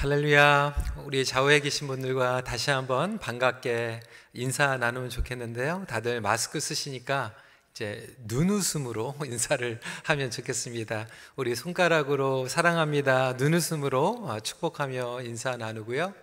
[0.00, 0.94] 할렐루야.
[1.04, 4.00] 우리 좌우에 계신 분들과 다시 한번 반갑게
[4.32, 5.84] 인사 나누면 좋겠는데요.
[5.88, 7.34] 다들 마스크 쓰시니까
[7.72, 11.06] 이제 눈웃음으로 인사를 하면 좋겠습니다.
[11.36, 13.34] 우리 손가락으로 사랑합니다.
[13.34, 16.14] 눈웃음으로 어, 축복하며 인사 나누고요.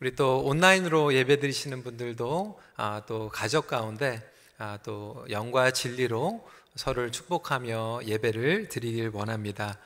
[0.00, 7.12] 우리 또 온라인으로 예배 드리시는 분들도 아, 또 가족 가운데 아, 또 영과 진리로 서로를
[7.12, 9.78] 축복하며 예배를 드리길 원합니다.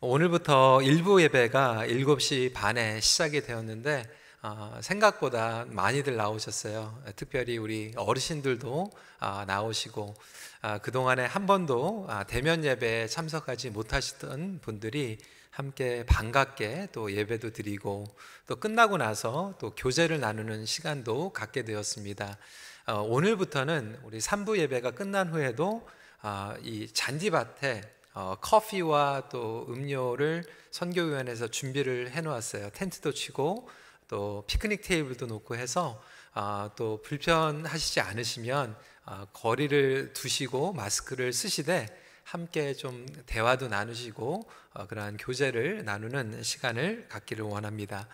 [0.00, 4.04] 오늘부터 일부 예배가 7시 반에 시작이 되었는데
[4.42, 7.02] 어, 생각보다 많이들 나오셨어요.
[7.16, 8.90] 특별히 우리 어르신들도
[9.20, 10.14] 어, 나오시고
[10.62, 15.18] 어, 그동안에 한 번도 아, 대면 예배에 참석하지 못하시던 분들이
[15.50, 18.04] 함께 반갑게 또 예배도 드리고
[18.46, 22.38] 또 끝나고 나서 또 교제를 나누는 시간도 갖게 되었습니다.
[22.86, 25.84] 어, 오늘부터는 우리 3부 예배가 끝난 후에도
[26.20, 32.70] 아, 이 잔디밭에 어, 커피와 또 음료를 선교위원회에서 준비를 해놓았어요.
[32.70, 33.70] 텐트도 치고
[34.08, 36.02] 또 피크닉 테이블도 놓고 해서
[36.34, 41.86] 어, 또 불편하시지 않으시면 어, 거리를 두시고 마스크를 쓰시되
[42.24, 48.08] 함께 좀 대화도 나누시고 어, 그러한 교제를 나누는 시간을 갖기를 원합니다.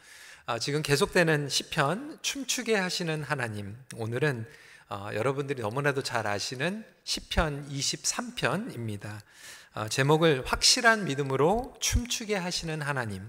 [0.44, 4.46] 어, 지금 계속되는 시편 춤추게 하시는 하나님 오늘은
[4.90, 9.22] 어, 여러분들이 너무나도 잘 아시는 시편 23편입니다.
[9.76, 13.28] 어, 제목을 확실한 믿음으로 춤추게 하시는 하나님,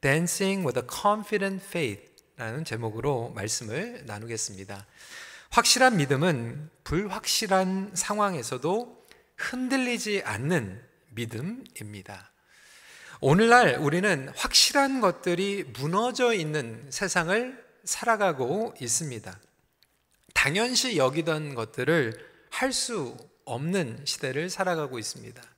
[0.00, 4.86] Dancing with a Confident Faith라는 제목으로 말씀을 나누겠습니다.
[5.50, 9.06] 확실한 믿음은 불확실한 상황에서도
[9.36, 12.32] 흔들리지 않는 믿음입니다.
[13.20, 19.38] 오늘날 우리는 확실한 것들이 무너져 있는 세상을 살아가고 있습니다.
[20.34, 25.53] 당연시 여기던 것들을 할 수 없는 시대를 살아가고 있습니다.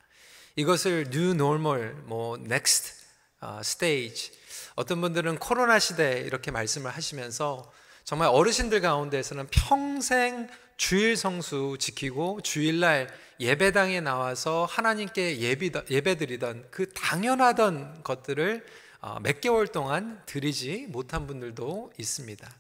[0.59, 2.95] 이것을 new normal, 뭐 next
[3.43, 4.33] 어, stage.
[4.75, 7.71] 어떤 분들은 코로나 시대 이렇게 말씀을 하시면서
[8.05, 13.09] 정말 어르신들 가운데에서는 평생 주일 성수 지키고 주일날
[13.39, 18.65] 예배당에 나와서 하나님께 예비, 예배드리던 그 당연하던 것들을
[19.03, 22.51] 어, 몇 개월 동안 드리지 못한 분들도 있습니다.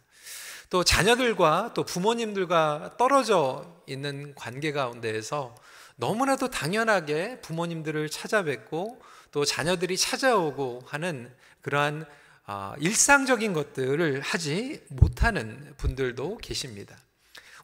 [0.68, 5.54] 또 자녀들과 또 부모님들과 떨어져 있는 관계 가운데에서
[5.96, 9.00] 너무나도 당연하게 부모님들을 찾아뵙고
[9.32, 12.06] 또 자녀들이 찾아오고 하는 그러한
[12.44, 16.96] 아, 일상적인 것들을 하지 못하는 분들도 계십니다.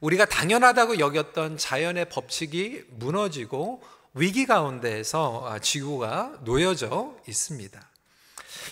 [0.00, 3.81] 우리가 당연하다고 여겼던 자연의 법칙이 무너지고
[4.15, 7.81] 위기 가운데에서 아, 지구가 놓여져 있습니다.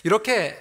[0.03, 0.57] 이렇게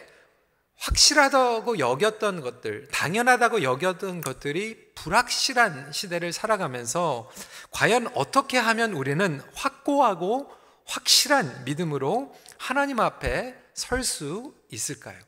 [0.81, 7.31] 확실하다고 여겼던 것들, 당연하다고 여겼던 것들이 불확실한 시대를 살아가면서
[7.71, 10.51] 과연 어떻게 하면 우리는 확고하고
[10.87, 15.19] 확실한 믿음으로 하나님 앞에 설 수 있을까요?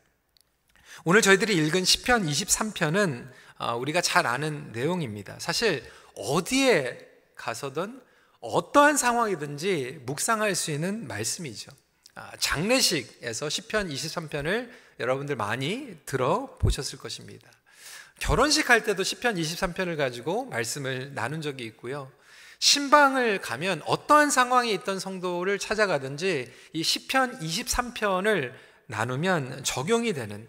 [1.05, 5.37] 오늘 저희들이 읽은 시편 23편은 아, 우리가 잘 아는 내용입니다.
[5.39, 5.85] 사실
[6.17, 6.99] 어디에
[7.37, 8.01] 가서든
[8.41, 11.71] 어떠한 상황이든지 묵상할 수 있는 말씀이죠.
[12.15, 14.71] 아, 장례식에서 시편 23편을
[15.01, 17.51] 여러분들 많이 들어보셨을 것입니다.
[18.19, 22.11] 결혼식 할 때도 시편 23편을 가지고 말씀을 나눈 적이 있고요.
[22.61, 28.53] 신방을 가면 어떠한 상황에 있던 성도를 찾아가든지 이 시편 23편을
[28.87, 30.47] 나누면 적용이 되는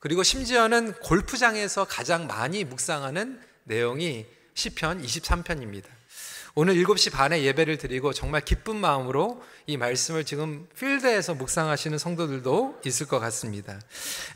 [0.00, 5.86] 그리고 심지어는 골프장에서 가장 많이 묵상하는 내용이 시편 23편입니다.
[6.56, 13.08] 오늘 7시 반에 예배를 드리고 정말 기쁜 마음으로 이 말씀을 지금 필드에서 묵상하시는 성도들도 있을
[13.08, 13.80] 것 같습니다.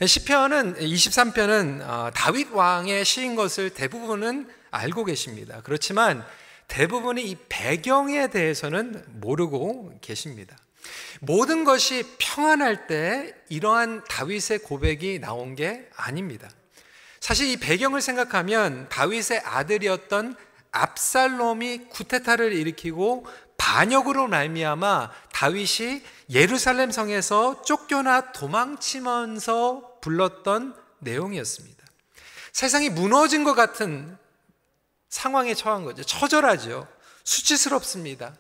[0.04, 5.60] 시편은 23편은 어, 다윗 왕의 시인 것을 대부분은 알고 계십니다.
[5.62, 6.26] 그렇지만
[6.66, 10.56] 대부분이 이 배경에 대해서는 모르고 계십니다.
[11.20, 16.50] 모든 것이 평안할 때 이러한 다윗의 고백이 나온 게 아닙니다.
[17.20, 20.34] 사실 이 배경을 생각하면 다윗의 아들이었던
[20.70, 31.84] 압살롬이 쿠데타를 일으키고 반역으로 말미암아 다윗이 예루살렘 성에서 쫓겨나 도망치면서 불렀던 내용이었습니다.
[32.52, 34.16] 세상이 무너진 것 같은
[35.08, 36.02] 상황에 처한 거죠.
[36.02, 36.86] 처절하죠.
[37.24, 38.34] 수치스럽습니다.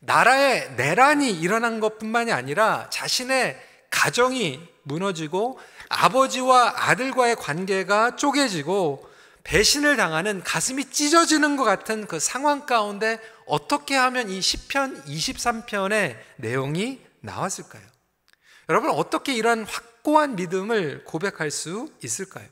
[0.00, 3.60] 나라에 내란이 일어난 것뿐만이 아니라 자신의
[3.90, 5.58] 가정이 무너지고
[5.88, 9.09] 아버지와 아들과의 관계가 쪼개지고
[9.44, 17.00] 배신을 당하는 가슴이 찢어지는 것 같은 그 상황 가운데 어떻게 하면 이 시편 23편의 내용이
[17.20, 17.82] 나왔을까요?
[18.68, 22.46] 여러분 어떻게 이런 확고한 믿음을 고백할 수 있을까요?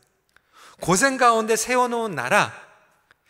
[0.81, 2.53] 고생 가운데 세워놓은 나라,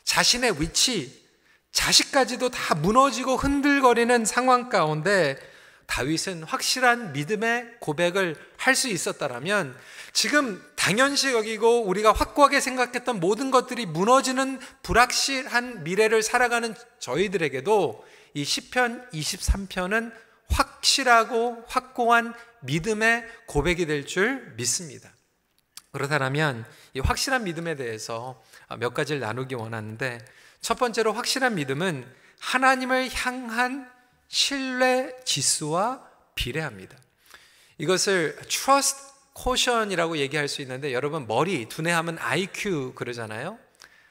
[0.04, 1.26] 자신의 위치,
[1.72, 5.38] 자식까지도 다 무너지고 흔들거리는 상황 가운데
[5.86, 9.76] 다윗은 확실한 믿음의 고백을 할 수 있었다라면
[10.12, 19.10] 지금 당연시 여기고 우리가 확고하게 생각했던 모든 것들이 무너지는 불확실한 미래를 살아가는 저희들에게도 이 시편
[19.10, 20.14] 23편은
[20.48, 25.12] 확실하고 확고한 믿음의 고백이 될 줄 믿습니다.
[25.92, 26.64] 그렇다면
[26.94, 28.42] 이 확실한 믿음에 대해서
[28.78, 30.24] 몇 가지를 나누기 원하는데
[30.62, 32.10] 첫 번째로 확실한 믿음은
[32.40, 33.92] 하나님을 향한
[34.28, 36.02] 신뢰 지수와
[36.34, 36.96] 비례합니다.
[37.76, 39.07] 이것을 trust
[39.42, 43.58] quotient이라고 얘기할 수 있는데 여러분 머리 두뇌하면 IQ 그러잖아요.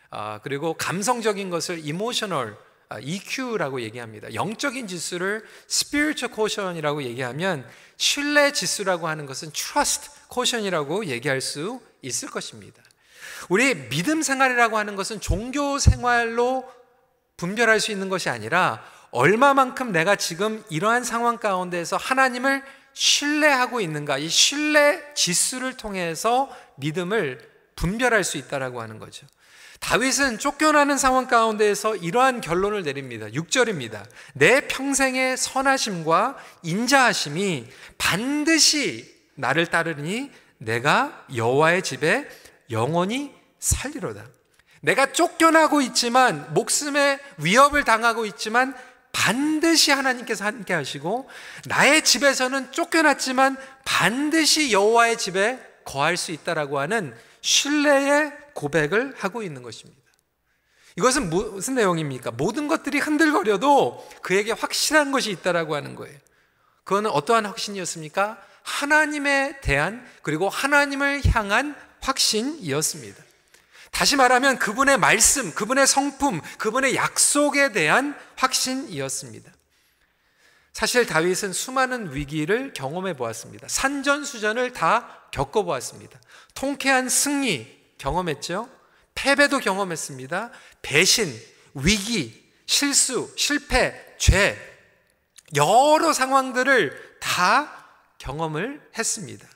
[0.10, 2.56] 아, 그리고 감성적인 것을 emotional
[2.90, 4.34] 아, EQ라고 얘기합니다.
[4.34, 12.82] 영적인 지수를 spiritual quotient이라고 얘기하면 신뢰 지수라고 하는 것은 trust quotient이라고 얘기할 수 있을 것입니다.
[13.50, 16.66] 우리 믿음 생활이라고 하는 것은 종교 생활로
[17.36, 22.64] 분별할 수 있는 것이 아니라 얼마만큼 내가 지금 이러한 상황 가운데에서 하나님을
[22.98, 27.40] 신뢰하고 있는가 이 신뢰 지수를 통해서 믿음을
[27.76, 29.28] 분별할 수 있다라고 하는 거죠.
[29.80, 33.28] 다윗은 쫓겨나는 상황 가운데에서 이러한 결론을 내립니다.
[33.28, 34.04] 6절입니다.
[34.34, 37.68] 내 평생의 선하심과 인자하심이
[38.00, 42.28] 반드시 나를 따르니 내가 여호와의 집에
[42.72, 44.26] 영원히 살리로다.
[44.82, 48.76] 내가 쫓겨나고 있지만 목숨의 위협을 당하고 있지만
[49.18, 51.28] 반드시 하나님께서 함께 하시고
[51.66, 60.00] 나의 집에서는 쫓겨났지만 반드시 여호와의 집에 거할 수 있다라고 하는 신뢰의 고백을 하고 있는 것입니다.
[60.98, 62.32] 이것은 무슨 내용입니까?
[62.32, 66.18] 모든 것들이 흔들거려도 그에게 확실한 것이 있다라고 하는 거예요.
[66.84, 68.38] 그거는 어떠한 확신이었습니까?
[68.62, 73.24] 하나님에 대한 그리고 하나님을 향한 확신이었습니다.
[73.98, 79.52] 다시 말하면 그분의 말씀, 그분의 성품, 그분의 약속에 대한 확신이었습니다.
[80.72, 83.68] 사실 다윗은 수많은 위기를 경험해 보았습니다.
[83.68, 86.20] 산전수전을 다 겪어 보았습니다.
[86.54, 88.70] 통쾌한 승리 경험했죠.
[89.16, 90.52] 패배도 경험했습니다.
[90.84, 91.36] 배신,
[91.74, 94.60] 위기, 실수, 실패, 죄,
[95.56, 97.88] 여러 상황들을 다
[98.20, 99.48] 경험을 했습니다.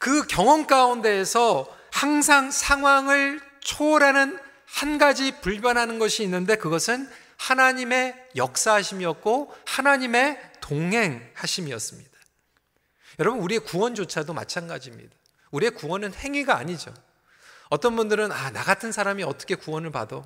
[0.00, 10.38] 그 경험 가운데에서 항상 상황을 초월하는 한 가지 불변하는 것이 있는데 그것은 하나님의 역사하심이었고 하나님의
[10.60, 12.10] 동행하심이었습니다.
[13.18, 15.14] 여러분, 우리의 구원조차도 마찬가지입니다.
[15.50, 16.94] 우리의 구원은 행위가 아니죠.
[17.68, 20.22] 어떤 분들은, 아, 나 같은 사람이 어떻게 구원을 받아?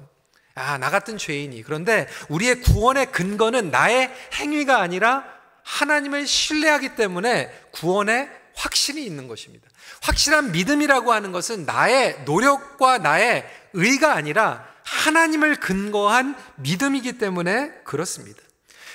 [0.54, 1.62] 아, 나 같은 죄인이.
[1.62, 5.25] 그런데 우리의 구원의 근거는 나의 행위가 아니라
[5.62, 9.69] 하나님을 신뢰하기 때문에 구원의 확신이 있는 것입니다.
[10.02, 18.40] 확실한 믿음이라고 하는 것은 나의 노력과 나의 의가 아니라 하나님을 근거한 믿음이기 때문에 그렇습니다.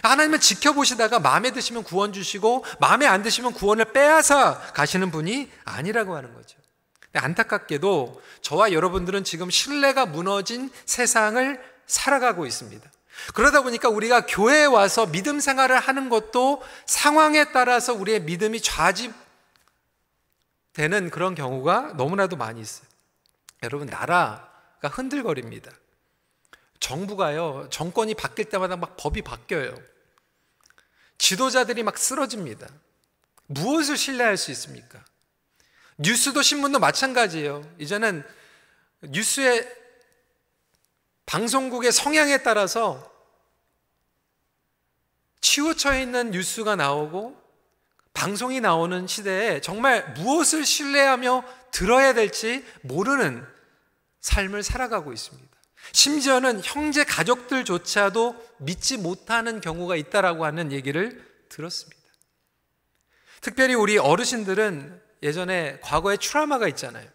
[0.01, 6.33] 하나님을 지켜보시다가 마음에 드시면 구원 주시고 마음에 안 드시면 구원을 빼앗아 가시는 분이 아니라고 하는
[6.33, 6.57] 거죠.
[7.13, 12.89] 안타깝게도 저와 여러분들은 지금 신뢰가 무너진 세상을 살아가고 있습니다.
[13.33, 19.11] 그러다 보니까 우리가 교회에 와서 믿음 생활을 하는 것도 상황에 따라서 우리의 믿음이 좌지
[20.79, 22.87] 되는 그런 경우가 너무나도 많이 있어요.
[23.63, 24.49] 여러분, 나라가
[24.83, 25.73] 흔들거립니다.
[26.79, 29.75] 정부가요, 정권이 바뀔 때마다 막 법이 바뀌어요.
[31.17, 32.69] 지도자들이 막 쓰러집니다.
[33.47, 35.03] 무엇을 신뢰할 수 있습니까?
[35.97, 37.69] 뉴스도 신문도 마찬가지예요.
[37.77, 38.25] 이제는
[39.01, 39.69] 뉴스의
[41.25, 43.11] 방송국의 성향에 따라서
[45.41, 47.37] 치우쳐 있는 뉴스가 나오고
[48.19, 53.47] 방송이 나오는 시대에 정말 무엇을 신뢰하며 들어야 될지 모르는
[54.19, 55.47] 삶을 살아가고 있습니다.
[55.93, 61.97] 심지어는 형제 가족들조차도 믿지 못하는 경우가 있다라고 하는 얘기를 들었습니다.
[63.39, 67.07] 특별히 우리 어르신들은 예전에 과거에 트라우마가 있잖아요.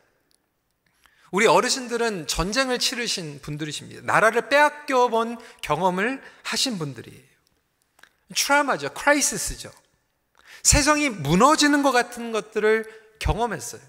[1.33, 4.01] 우리 어르신들은 전쟁을 치르신 분들이십니다.
[4.07, 7.23] 나라를 빼앗겨 본 경험을 하신 분들이에요.
[8.35, 8.95] 트라우마죠.
[8.95, 9.84] 크라이시스죠.
[10.63, 12.85] 세상이 무너지는 것 같은 것들을
[13.19, 13.81] 경험했어요.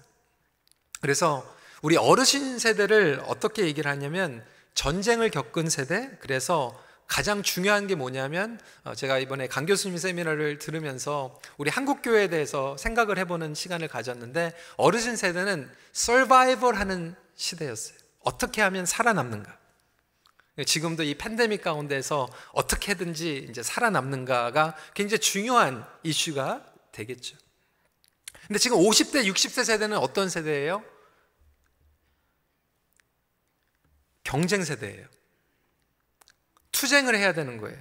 [1.00, 1.44] 그래서
[1.82, 4.44] 우리 어르신 세대를 어떻게 얘기를 하냐면
[4.74, 11.40] 전쟁을 겪은 세대, 그래서 가장 중요한 게 뭐냐면 어, 제가 이번에 강 교수님 세미나를 들으면서
[11.56, 17.96] 우리 한국 교회에 대해서 생각을 해보는 시간을 가졌는데 어르신 세대는 서바이벌 하는 시대였어요.
[18.20, 19.56] 어떻게 하면 살아남는가?
[20.64, 27.36] 지금도 이 팬데믹 가운데서 어떻게든지 이제 살아남는가가 굉장히 중요한 이슈가 되겠죠.
[28.46, 30.82] 근데 지금 50대, 60대 세대는 어떤 세대예요?
[34.24, 35.06] 경쟁 세대예요.
[36.72, 37.80] 투쟁을 해야 되는 거예요.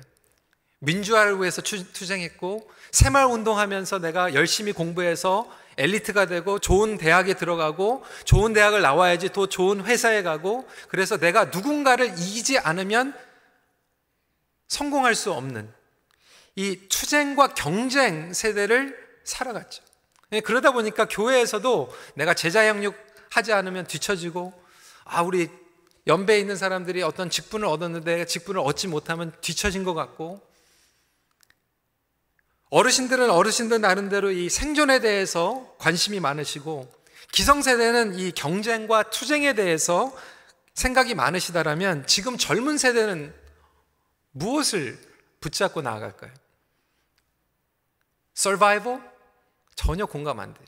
[0.79, 8.81] 민주화를 위해서 투쟁했고 새마을 운동하면서 내가 열심히 공부해서 엘리트가 되고 좋은 대학에 들어가고 좋은 대학을
[8.81, 13.13] 나와야지 또 좋은 회사에 가고 그래서 내가 누군가를 이기지 않으면
[14.67, 15.71] 성공할 수 없는
[16.55, 19.83] 이 투쟁과 경쟁 세대를 살아갔죠.
[20.31, 22.95] 예, 그러다 보니까 교회에서도 내가 제자 양육
[23.29, 24.53] 하지 않으면 뒤처지고
[25.03, 25.49] 아 우리
[26.07, 30.41] 연배에 있는 사람들이 어떤 직분을 얻었는데 직분을 얻지 못하면 뒤처진 것 같고
[32.69, 36.91] 어르신들은 어르신들 나름대로 이 생존에 대해서 관심이 많으시고
[37.31, 40.15] 기성세대는 이 경쟁과 투쟁에 대해서
[40.73, 43.33] 생각이 많으시다라면 지금 젊은 세대는
[44.31, 44.99] 무엇을
[45.39, 46.31] 붙잡고 나아갈까요?
[48.33, 49.01] 서바이벌?
[49.75, 50.65] 전혀 공감 안 돼요.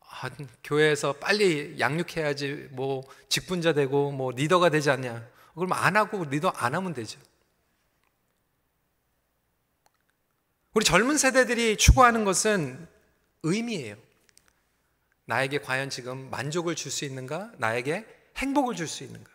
[0.00, 0.30] 아,
[0.62, 5.26] 교회에서 빨리 양육해야지 뭐 직분자 되고 뭐 리더가 되지 않냐.
[5.54, 7.18] 그럼 안 하고 리더 안 하면 되죠.
[10.74, 12.88] 우리 젊은 세대들이 추구하는 것은
[13.44, 13.96] 의미예요.
[15.26, 17.52] 나에게 과연 지금 만족을 줄 수 있는가?
[17.58, 18.04] 나에게
[18.36, 19.30] 행복을 줄 수 있는가?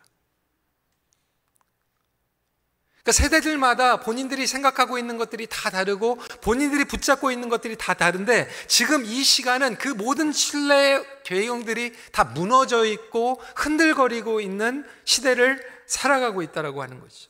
[3.02, 9.06] 그러니까 세대들마다 본인들이 생각하고 있는 것들이 다 다르고 본인들이 붙잡고 있는 것들이 다 다른데 지금
[9.06, 17.00] 이 시간은 그 모든 신뢰의 계용들이 다 무너져 있고 흔들거리고 있는 시대를 살아가고 있다라고 하는
[17.00, 17.30] 거죠.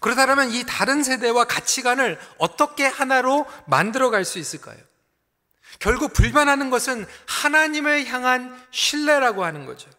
[0.00, 4.76] 그렇다면 이 다른 세대와 가치관을 어떻게 하나로 만들어 갈 수 있을까요?
[5.78, 9.90] 결국 불변하는 것은 하나님을 향한 신뢰라고 하는 거죠.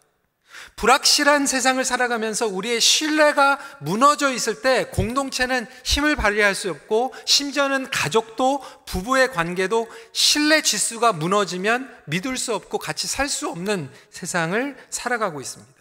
[0.77, 8.61] 불확실한 세상을 살아가면서 우리의 신뢰가 무너져 있을 때 공동체는 힘을 발휘할 수 없고 심지어는 가족도
[8.85, 15.75] 부부의 관계도 신뢰 지수가 무너지면 믿을 수 없고 같이 살 수 없는 세상을 살아가고 있습니다.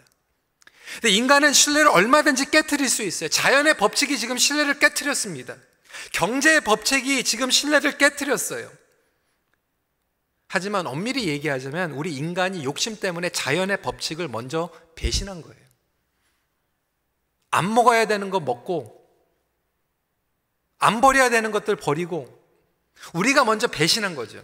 [0.93, 3.29] 근데 인간은 신뢰를 얼마든지 깨뜨릴 수 있어요.
[3.29, 5.55] 자연의 법칙이 지금 신뢰를 깨뜨렸습니다.
[6.13, 8.71] 경제의 법칙이 지금 신뢰를 깨뜨렸어요.
[10.47, 15.65] 하지만 엄밀히 얘기하자면 우리 인간이 욕심 때문에 자연의 법칙을 먼저 배신한 거예요.
[17.51, 19.05] 안 먹어야 되는 거 먹고,
[20.77, 22.27] 안 버려야 되는 것들 버리고,
[23.13, 24.41] 우리가 먼저 배신한 거죠.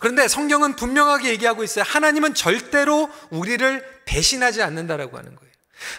[0.00, 1.84] 그런데 성경은 분명하게 얘기하고 있어요.
[1.86, 5.48] 하나님은 절대로 우리를 배신하지 않는다라고 하는 거예요.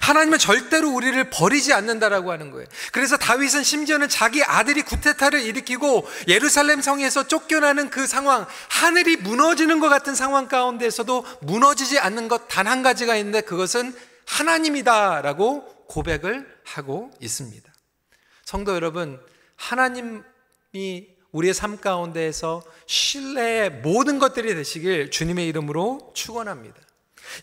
[0.02, 2.68] 하나님은 절대로 우리를 버리지 않는다라고 하는 거예요.
[2.92, 9.88] 그래서 다윗은 심지어는 자기 아들이 구테타를 일으키고 예루살렘 성에서 쫓겨나는 그 상황, 하늘이 무너지는 것
[9.88, 17.72] 같은 상황 가운데서도 무너지지 않는 것 단 한 가지가 있는데 그것은 하나님이다라고 고백을 하고 있습니다.
[18.44, 19.20] 성도 여러분,
[19.56, 20.24] 하나님이
[21.32, 26.76] 우리의 삶 가운데에서 신뢰의 모든 것들이 되시길 주님의 이름으로 축원합니다.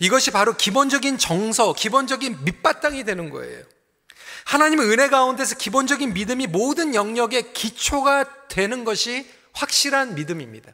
[0.01, 3.63] 이것이 바로 기본적인 정서, 기본적인 밑바탕이 되는 거예요.
[4.47, 10.73] 하나님의 은혜 가운데서 기본적인 믿음이 모든 영역의 기초가 되는 것이 확실한 믿음입니다.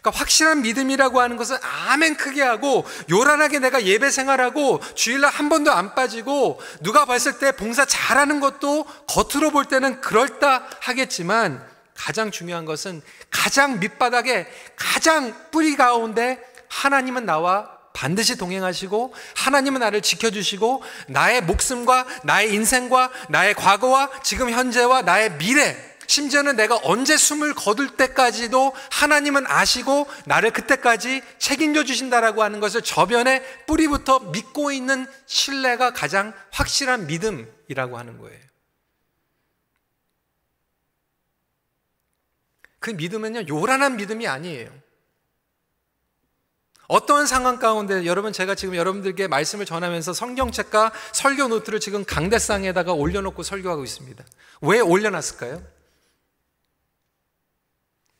[0.00, 5.72] 그러니까 확실한 믿음이라고 하는 것은 아멘 크게 하고 요란하게 내가 예배 생활하고 주일날 한 번도
[5.72, 11.66] 안 빠지고 누가 봤을 때 봉사 잘하는 것도 겉으로 볼 때는 그럴다 하겠지만
[11.98, 20.82] 가장 중요한 것은 가장 밑바닥에 가장 뿌리 가운데 하나님은 나와 반드시 동행하시고 하나님은 나를 지켜주시고
[21.08, 25.76] 나의 목숨과 나의 인생과 나의 과거와 지금 현재와 나의 미래
[26.06, 33.42] 심지어는 내가 언제 숨을 거둘 때까지도 하나님은 아시고 나를 그때까지 책임져 주신다라고 하는 것을 저변의
[33.66, 38.47] 뿌리부터 믿고 있는 신뢰가 가장 확실한 믿음이라고 하는 거예요.
[42.88, 44.70] 그 믿음은요, 요란한 믿음이 아니에요.
[46.86, 53.42] 어떤 상황 가운데 여러분 제가 지금 여러분들께 말씀을 전하면서 성경책과 설교 노트를 지금 강대상에다가 올려놓고
[53.42, 54.24] 설교하고 있습니다.
[54.62, 55.62] 왜 올려놨을까요?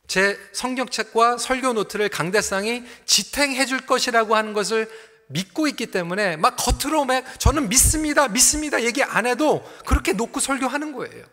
[0.05, 4.87] 제 성경책과 설교 노트를 강대상이 지탱해 줄 것이라고 하는 것을
[5.29, 10.93] 믿고 있기 때문에 막 겉으로 막 저는 믿습니다, 믿습니다 얘기 안 해도 그렇게 놓고 설교하는
[10.93, 11.25] 거예요.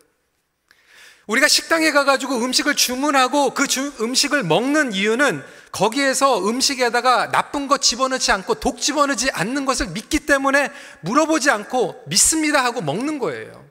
[1.26, 5.42] 우리가 식당에 가가지고 음식을 주문하고 그 주, 음식을 먹는 이유는
[5.72, 12.64] 거기에서 음식에다가 나쁜 것 집어넣지 않고 독 집어넣지 않는 것을 믿기 때문에 물어보지 않고 믿습니다
[12.64, 13.66] 하고 먹는 거예요.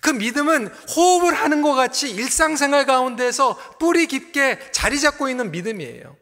[0.00, 6.16] 그 믿음은 호흡을 하는 것 같이 일상생활 가운데서 뿌리 깊게 자리 잡고 있는 믿음이에요.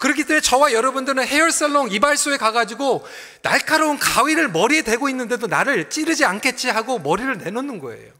[0.00, 3.06] 그렇기 때문에 저와 여러분들은 헤어살롱 이발소에 가가지고
[3.42, 8.12] 날카로운 가위를 머리에 대고 있는데도 나를 찌르지 않겠지 하고 머리를 내놓는 거예요.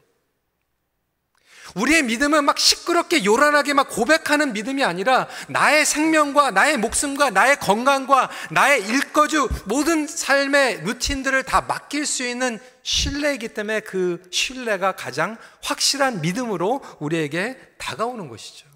[1.75, 8.29] 우리의 믿음은 막 시끄럽게 요란하게 막 고백하는 믿음이 아니라 나의 생명과 나의 목숨과 나의 건강과
[8.51, 16.21] 나의 일거주 모든 삶의 루틴들을 다 맡길 수 있는 신뢰이기 때문에 그 신뢰가 가장 확실한
[16.21, 18.67] 믿음으로 우리에게 다가오는 것이죠.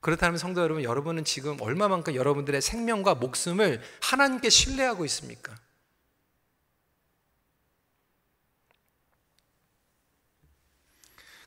[0.00, 5.54] 그렇다면 성도 여러분, 여러분은 지금 얼마만큼 여러분들의 생명과 목숨을 하나님께 신뢰하고 있습니까?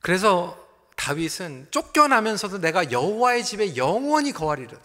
[0.05, 0.55] 그래서
[0.97, 4.83] 다윗은 쫓겨나면서도 내가 여호와의 집에 영원히 거하리로다.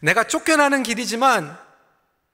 [0.00, 1.54] 내가 쫓겨나는 길이지만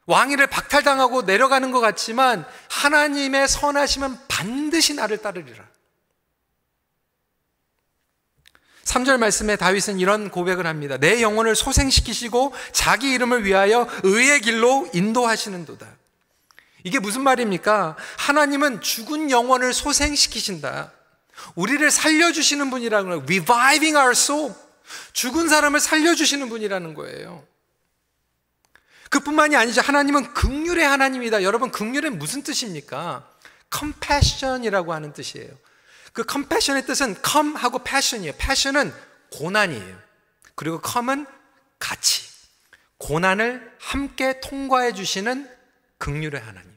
[0.07, 5.69] 왕위를 박탈당하고 내려가는 것 같지만 하나님의 선하심은 반드시 나를 따르리라.
[8.85, 10.99] 3절 말씀에 다윗은 이런 고백을 합니다.
[10.99, 16.06] 내 영혼을 소생시키시고 자기 이름을 위하여 의의 길로 인도하시는도다.
[16.87, 17.97] 이게 무슨 말입니까?
[18.17, 20.93] 하나님은 죽은 영혼을 소생시키신다.
[21.57, 23.23] 우리를 살려주시는 분이라는 거예요.
[23.25, 24.55] Reviving our soul.
[25.13, 27.45] 죽은 사람을 살려주시는 분이라는 거예요.
[29.11, 29.81] 그뿐만이 아니죠.
[29.81, 31.43] 하나님은 극률의 하나님이다.
[31.43, 33.29] 여러분, 극률은 무슨 뜻입니까?
[33.77, 35.51] compassion이라고 하는 뜻이에요.
[36.13, 38.35] 그 compassion의 뜻은 come 하고 passion이에요.
[38.39, 38.95] passion은
[39.33, 39.99] 고난이에요.
[40.55, 41.27] 그리고 come은
[41.81, 42.29] 가치.
[42.99, 45.51] 고난을 함께 통과해 주시는
[45.99, 46.76] 극률의 하나님.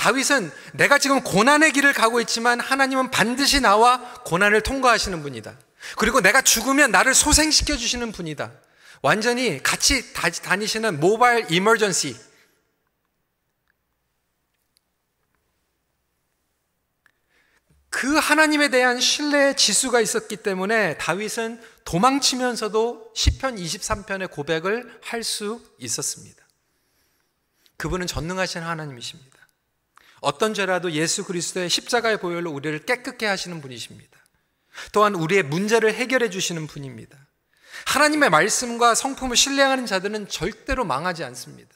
[0.00, 5.54] 다윗은 내가 지금 고난의 길을 가고 있지만 하나님은 반드시 나와 고난을 통과하시는 분이다.
[5.98, 8.50] 그리고 내가 죽으면 나를 소생시켜 주시는 분이다.
[9.02, 12.16] 완전히 같이 다니시는 모바일 이머전시.
[17.90, 26.42] 그 하나님에 대한 신뢰의 지수가 있었기 때문에 다윗은 도망치면서도 시편 23편의 고백을 할 수 있었습니다.
[27.76, 29.29] 그분은 전능하신 하나님이십니다.
[30.20, 34.18] 어떤 죄라도 예수 그리스도의 십자가의 보혈로 우리를 깨끗게 하시는 분이십니다.
[34.92, 37.18] 또한 우리의 문제를 해결해 주시는 분입니다.
[37.86, 41.74] 하나님의 말씀과 성품을 신뢰하는 자들은 절대로 망하지 않습니다.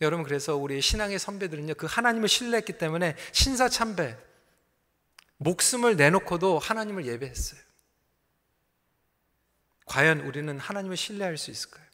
[0.00, 4.16] 여러분 그래서 우리 신앙의 선배들은요 그 하나님을 신뢰했기 때문에 신사 참배
[5.38, 7.60] 목숨을 내놓고도 하나님을 예배했어요.
[9.86, 11.87] 과연 우리는 하나님을 신뢰할 수 있을까요?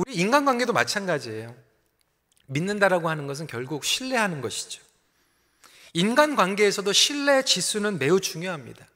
[0.00, 1.54] 우리 인간관계도 마찬가지예요.
[2.46, 4.82] 믿는다라고 하는 것은 결국 신뢰하는 것이죠.
[5.92, 8.86] 인간관계에서도 신뢰 지수는 매우 중요합니다.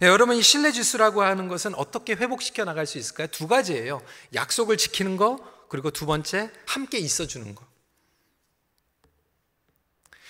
[0.00, 3.28] 네, 여러분, 이 신뢰 지수라고 하는 것은 어떻게 회복시켜 나갈 수 있을까요?
[3.28, 4.02] 두 가지예요.
[4.34, 7.64] 약속을 지키는 거, 그리고 두 번째, 함께 있어 주는 거.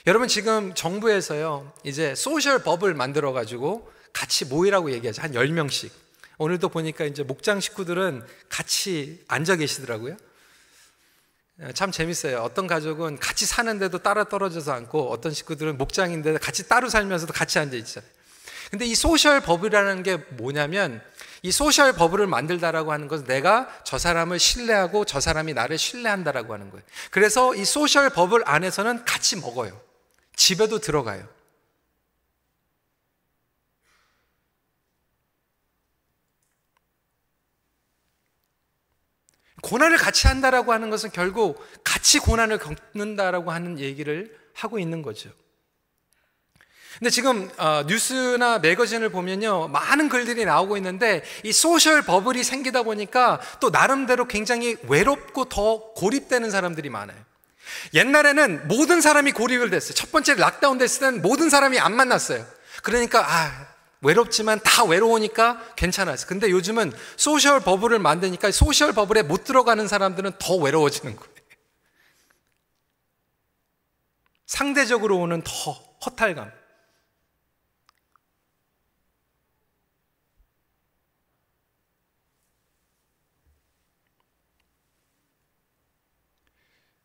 [0.07, 5.23] 여러분, 지금 정부에서요, 이제 social bubble을 만들어 가지고 같이 모이라고 얘기하죠.
[5.23, 5.91] 한 10명씩.
[6.39, 10.17] 오늘도 보니까 이제 목장 식구들은 같이 앉아 계시더라고요.
[11.63, 12.41] 예, 참 재밌어요.
[12.41, 17.77] 어떤 가족은 같이 사는데도 따로 떨어져서 앉고 어떤 식구들은 목장인데 같이 따로 살면서도 같이 앉아
[17.77, 18.11] 있잖아요.
[18.71, 21.01] 근데 이 social bubble이라는 게 뭐냐면
[21.43, 26.71] 이 social bubble을 만들다라고 하는 것은 내가 저 사람을 신뢰하고 저 사람이 나를 신뢰한다라고 하는
[26.71, 26.85] 거예요.
[27.11, 29.81] 그래서 이 social bubble 안에서는 같이 먹어요.
[30.35, 31.27] 집에도 들어가요.
[39.67, 45.31] 고난을 같이 한다라고 하는 것은 결국 같이 고난을 겪는다라고 하는 얘기를 하고 있는 거죠.
[47.01, 53.41] 근데 지금 어, 뉴스나 매거진을 보면요 많은 글들이 나오고 있는데 이 social bubble이 생기다 보니까
[53.61, 57.19] 또 나름대로 굉장히 외롭고 더 고립되는 사람들이 많아요.
[57.93, 59.95] 옛날에는 모든 사람이 고립을 됐어요.
[59.95, 62.47] 첫 번째 lockdown 됐을 때는 모든 사람이 안 만났어요.
[62.83, 63.67] 그러니까 아
[64.03, 66.27] 외롭지만 다 외로우니까 괜찮았어요.
[66.29, 71.37] 근데 요즘은 social bubble을 만드니까 social bubble에 못 들어가는 사람들은 더 외로워지는 거예요.
[74.47, 75.73] 상대적으로 오는 더
[76.05, 76.53] 허탈감.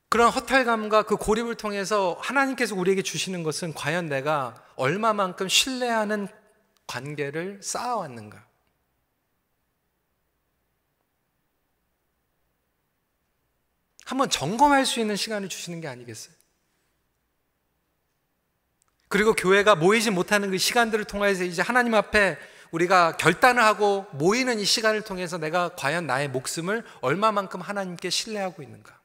[0.10, 6.28] 그런 허탈감과 그 고립을 통해서 하나님께서 우리에게 주시는 것은 과연 내가 얼마만큼 신뢰하는
[6.92, 8.46] 관계를 쌓아왔는가?
[14.04, 16.36] 한번 점검할 수 있는 시간을 주시는 게 아니겠어요?
[19.08, 22.38] 그리고 교회가 모이지 못하는 그 시간들을 통해서 이제 하나님 앞에
[22.72, 29.01] 우리가 결단을 하고 모이는 이 시간을 통해서 내가 과연 나의 목숨을 얼마만큼 하나님께 신뢰하고 있는가?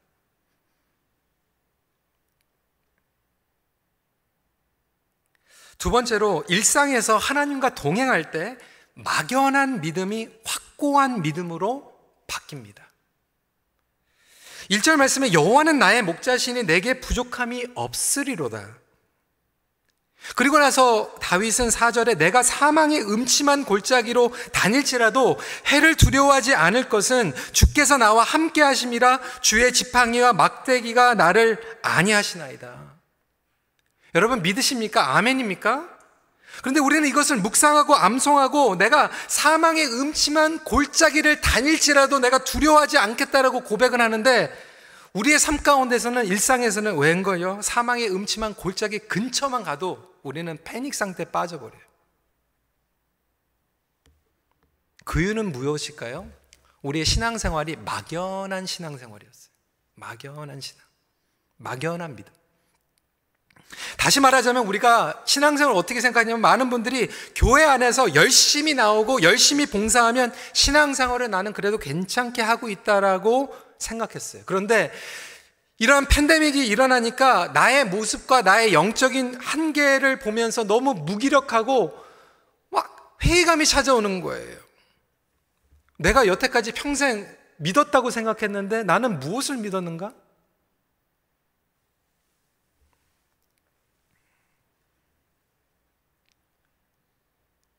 [5.77, 8.57] 두 번째로 일상에서 하나님과 동행할 때
[8.93, 11.93] 막연한 믿음이 확고한 믿음으로
[12.27, 12.81] 바뀝니다.
[14.71, 18.77] 1절 말씀에 여호와는 나의 목자시니 내게 부족함이 없으리로다.
[20.35, 28.23] 그리고 나서 다윗은 4절에 내가 사망의 음침한 골짜기로 다닐지라도 해를 두려워하지 않을 것은 주께서 나와
[28.23, 32.86] 함께 하심이라 주의 지팡이와 막대기가 나를 아니하시나이다.
[34.17, 35.15] 여러분 믿으십니까?
[35.15, 35.87] 아멘입니까?
[36.61, 44.51] 그런데 우리는 이것을 묵상하고 암송하고 내가 사망의 음침한 골짜기를 다닐지라도 내가 두려워하지 않겠다라고 고백을 하는데
[45.13, 47.61] 우리의 삶 가운데서는 일상에서는 웬걸요?
[47.61, 51.79] 사망의 음침한 골짜기 근처만 가도 우리는 패닉 상태에 빠져버려요.
[55.05, 56.27] 그 이유는 무엇일까요?
[56.81, 59.51] 우리의 신앙생활이 막연한 신앙생활이었어요.
[59.93, 60.83] 막연한 신앙.
[61.57, 62.36] 막연한 믿음.
[63.97, 71.29] 다시 말하자면 우리가 신앙생활 어떻게 생각하냐면 많은 분들이 교회 안에서 열심히 나오고 열심히 봉사하면 신앙생활을
[71.29, 74.43] 나는 그래도 괜찮게 하고 있다라고 생각했어요.
[74.45, 74.91] 그런데
[75.79, 81.93] 이러한 팬데믹이 일어나니까 나의 모습과 나의 영적인 한계를 보면서 너무 무기력하고
[82.69, 84.57] 막 회의감이 찾아오는 거예요.
[85.99, 87.27] 내가 여태까지 평생
[87.57, 90.13] 믿었다고 생각했는데 나는 무엇을 믿었는가?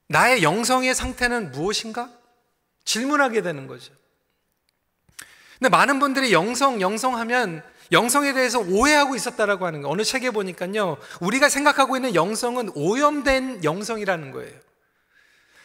[0.08, 2.10] 나의 영성의 상태는 무엇인가?
[2.84, 3.92] 질문하게 되는 거죠.
[5.58, 9.90] 근데 많은 분들이 영성, 영성하면 영성에 대해서 오해하고 있었다라고 하는 거.
[9.90, 10.98] 어느 책에 보니까요.
[11.20, 14.52] 우리가 생각하고 있는 영성은 오염된 영성이라는 거예요.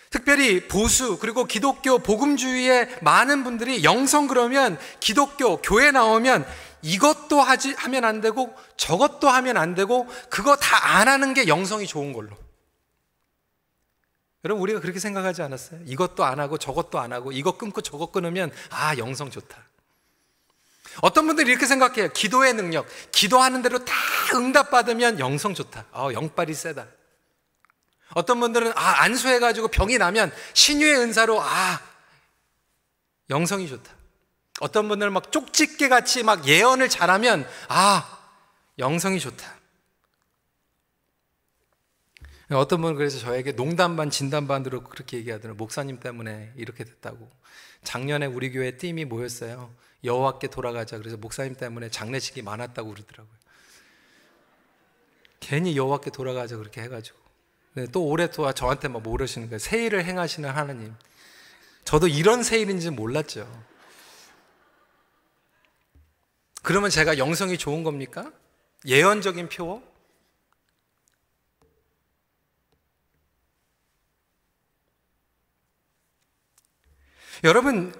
[0.09, 6.45] 특별히 보수 그리고 기독교 복음주의의 많은 분들이 영성 그러면 기독교 교회 나오면
[6.81, 11.87] 이것도 하지 하면 안 되고 저것도 하면 안 되고 그거 다 안 하는 게 영성이
[11.87, 12.42] 좋은 걸로.
[14.43, 15.81] 여러분 우리가 그렇게 생각하지 않았어요?
[15.85, 19.57] 이것도 안 하고 저것도 안 하고 이거 끊고 저거 끊으면 아 영성 좋다.
[21.01, 22.09] 어떤 분들이 이렇게 생각해요.
[22.09, 23.93] 기도의 능력, 기도하는 대로 다
[24.35, 25.85] 응답받으면 영성 좋다.
[25.91, 26.85] 어, 영빨이 세다.
[28.15, 31.81] 어떤 분들은 아 안수해가지고 병이 나면 신유의 은사로 아
[33.29, 33.91] 영성이 좋다.
[34.59, 38.19] 어떤 분들은 막 쪽집게 같이 막 예언을 잘하면 아
[38.77, 39.62] 영성이 좋다.
[42.51, 45.57] 어떤 분은 그래서 저에게 농담 반 진담 반으로 그렇게 얘기하더라고요.
[45.57, 47.29] 목사님 때문에 이렇게 됐다고.
[47.83, 49.73] 작년에 우리 교회 팀이 모였어요.
[50.03, 50.97] 여호와께 돌아가자.
[50.97, 53.33] 그래서 목사님 때문에 장례식이 많았다고 그러더라고요.
[55.39, 57.17] 괜히 여호와께 돌아가자 그렇게 해가지고.
[57.91, 59.59] 또 올해 또 저한테 막 모르시는 거예요.
[59.59, 60.93] 세일을 행하시는 하나님.
[61.85, 63.47] 저도 이런 세일인지 몰랐죠.
[66.61, 68.31] 그러면 제가 영성이 좋은 겁니까?
[68.85, 69.81] 예언적인 표?
[77.43, 77.93] 여러분,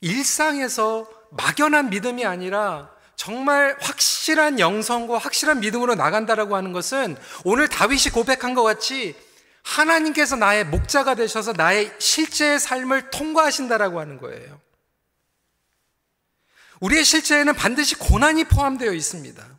[0.00, 8.54] 일상에서 막연한 믿음이 아니라 정말 확실한 영성과 확실한 믿음으로 나간다라고 하는 것은 오늘 다윗이 고백한
[8.54, 9.14] 것 같이
[9.62, 14.60] 하나님께서 나의 목자가 되셔서 나의 실제의 삶을 통과하신다라고 하는 거예요.
[16.80, 19.55] 우리의 실제에는 반드시 고난이 포함되어 있습니다.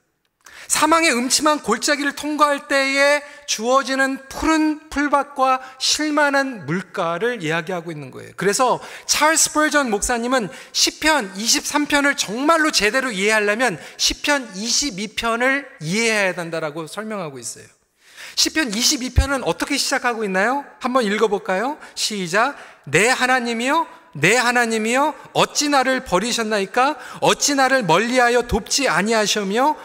[0.68, 8.32] 사망의 음침한 골짜기를 통과할 때에 주어지는 푸른 풀밭과 실만한 물가를 이야기하고 있는 거예요.
[8.36, 17.66] 그래서 찰스 버전 목사님은 시편 23편을 정말로 제대로 이해하려면 시편 22편을 이해해야 된다라고 설명하고 있어요.
[18.36, 20.64] 시편 22편은 어떻게 시작하고 있나요?
[20.80, 21.80] 한번 읽어 볼까요?
[21.96, 22.56] 시작.
[22.84, 26.98] 내 하나님이요, 내 하나님이요, 어찌 나를 버리셨나이까?
[27.22, 29.76] 어찌 나를 멀리하여 돕지 아니하셔며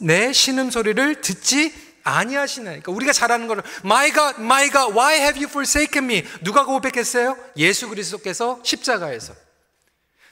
[0.00, 5.16] 내 신음 소리를 듣지 아니하시나니까 그러니까 우리가 잘 아는 거를 My God, My God, why
[5.16, 6.24] have you forsaken me?
[6.42, 7.36] 누가 고백했어요?
[7.56, 9.34] 예수 그리스도께서 십자가에서.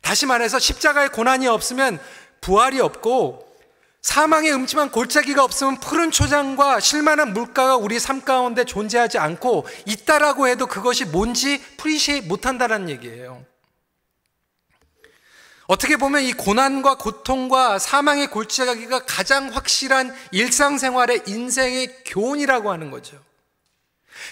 [0.01, 2.01] 다시 말해서 십자가의 고난이 없으면
[2.41, 3.47] 부활이 없고
[4.01, 10.67] 사망의 음침한 골짜기가 없으면 푸른 초장과 실만한 물가가 우리 삶 가운데 존재하지 않고 있다라고 해도
[10.67, 13.45] 그것이 뭔지 프리시에 못한다는 얘기예요.
[15.69, 23.23] 어떻게 보면 이 고난과 고통과 사망의 골짜기가 가장 확실한 일상생활의 인생의 교훈이라고 하는 거죠.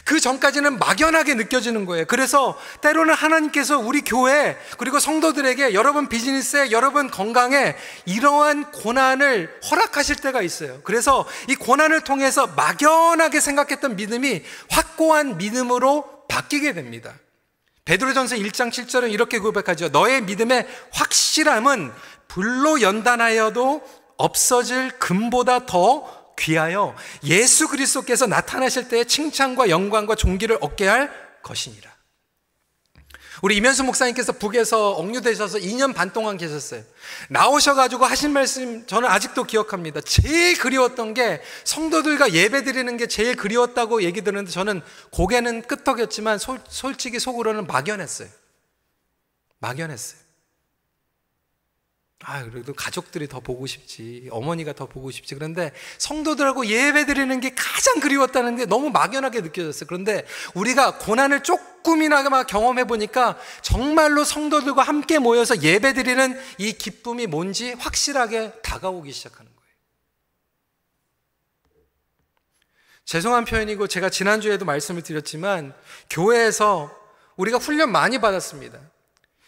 [0.07, 2.07] 그 전까지는 막연하게 느껴지는 거예요.
[2.07, 10.41] 그래서 때로는 하나님께서 우리 교회 그리고 성도들에게 여러분 비즈니스에 여러분 건강에 이러한 고난을 허락하실 때가
[10.41, 10.81] 있어요.
[10.85, 17.15] 그래서 이 고난을 통해서 막연하게 생각했던 믿음이 확고한 믿음으로 바뀌게 됩니다.
[17.87, 19.89] 베드로전서 1장 7절은 이렇게 고백하죠.
[19.89, 21.93] 너의 믿음의 확실함은
[22.29, 23.83] 불로 연단하여도
[24.19, 26.95] 없어질 금보다 더 귀하여
[27.25, 31.11] 예수 그리스도께서 나타나실 때의 칭찬과 영광과 존귀를 얻게 할
[31.43, 31.96] 것이니라.
[33.47, 36.83] 우리 이면수 목사님께서 북에서 억류되셔서 2년 반 동안 계셨어요.
[37.29, 40.01] 나오셔가지고 하신 말씀 저는 아직도 기억합니다.
[40.01, 44.83] 제일 그리웠던 게 성도들과 예배 드리는 게 제일 그리웠다고 얘기 들었는데 저는
[45.13, 48.27] 고개는 끄덕였지만 솔직히 속으로는 막연했어요.
[49.61, 50.26] 막연했어요.
[52.25, 54.29] 아, 그래도 가족들이 더 보고 싶지.
[54.31, 55.35] 어머니가 더 보고 싶지.
[55.35, 59.87] 그런데 성도들하고 예배 드리는 게 가장 그리웠다는 게 너무 막연하게 느껴졌어요.
[59.87, 67.75] 그런데 우리가 고난을 조금이나마 경험해 보니까 정말로 성도들과 함께 모여서 예배 드리는 이 기쁨이 뭔지
[67.75, 69.57] 확실하게 다가오기 시작하는 거예요.
[73.05, 75.75] 죄송한 표현이고 제가 지난주에도 말씀을 드렸지만
[76.09, 76.91] 교회에서
[77.37, 78.81] 우리가 훈련 많이 받았습니다.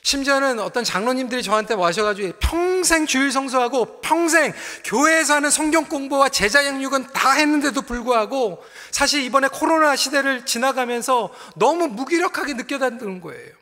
[0.08, 7.12] 심지어는 어떤 장로님들이 저한테 와셔가지고 평생 주일 성수하고 평생 교회에서 하는 성경 공부와 제자 양육은
[7.12, 13.52] 다 했는데도 불구하고 사실 이번에 코로나 시대를 지나가면서 너무 무기력하게 느껴다는 거예요.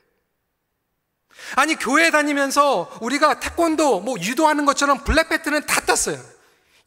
[1.56, 6.35] 아니, 교회 다니면서 우리가 태권도 뭐 유도하는 것처럼 블랙벨트는 다 땄어요.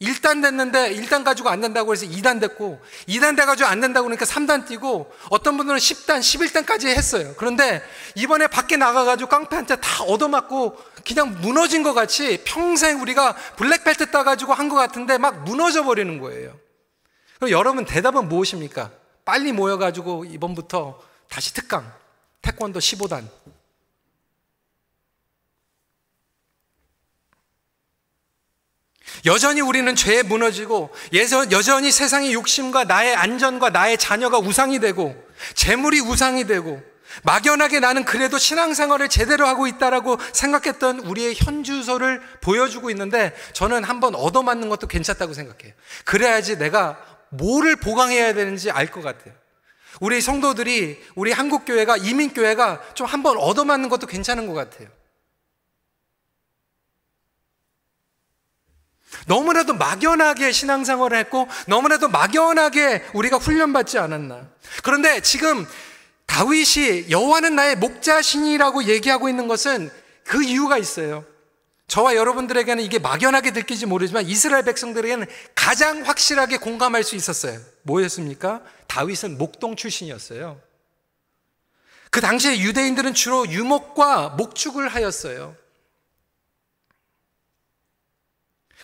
[0.00, 4.66] 1단 됐는데 1단 가지고 안 된다고 해서 2단 됐고 2단 돼가지고 안 된다고 그러니까 3단
[4.66, 7.34] 뛰고 어떤 분들은 10단, 11단까지 했어요.
[7.36, 7.82] 그런데
[8.14, 14.70] 이번에 밖에 나가가지고 깡패한테 다 얻어맞고 그냥 무너진 것 같이 평생 우리가 블랙벨트 따가지고 한
[14.70, 16.56] 것 같은데 막 무너져 버리는 거예요.
[17.36, 18.90] 그럼 여러분 대답은 무엇입니까?
[19.24, 21.92] 빨리 모여가지고 이번부터 다시 특강,
[22.40, 23.24] 태권도 15단,
[29.26, 30.90] 여전히 우리는 죄에 무너지고
[31.50, 35.14] 여전히 세상의 욕심과 나의 안전과 나의 자녀가 우상이 되고
[35.54, 36.82] 재물이 우상이 되고
[37.24, 44.68] 막연하게 나는 그래도 신앙생활을 제대로 하고 있다라고 생각했던 우리의 현주소를 보여주고 있는데 저는 한번 얻어맞는
[44.68, 45.74] 것도 괜찮다고 생각해요.
[46.04, 46.98] 그래야지 내가
[47.30, 49.34] 뭐를 보강해야 되는지 알 것 같아요.
[50.00, 54.88] 우리 성도들이 우리 한국교회가 이민교회가 좀 한번 얻어맞는 것도 괜찮은 것 같아요.
[59.26, 64.48] 너무나도 막연하게 신앙생활을 했고 너무나도 막연하게 우리가 훈련받지 않았나.
[64.82, 65.66] 그런데 지금
[66.26, 69.90] 다윗이 여호와는 나의 목자신이라고 얘기하고 있는 것은
[70.24, 71.24] 그 이유가 있어요.
[71.88, 77.58] 저와 여러분들에게는 이게 막연하게 느끼지 모르지만 이스라엘 백성들에게는 가장 확실하게 공감할 수 있었어요.
[77.82, 78.62] 뭐였습니까?
[78.86, 80.60] 다윗은 목동 출신이었어요.
[82.10, 85.56] 그 당시에 유대인들은 주로 유목과 목축을 하였어요.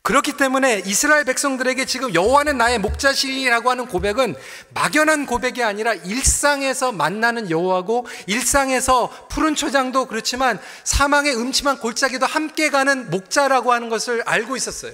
[0.07, 4.37] 그렇기 때문에 이스라엘 백성들에게 지금 여호와는 나의 목자신이라고 하는 고백은
[4.73, 13.11] 막연한 고백이 아니라 일상에서 만나는 여호와고 일상에서 푸른 초장도 그렇지만 사망의 음침한 골짜기도 함께 가는
[13.11, 14.93] 목자라고 하는 것을 알고 있었어요.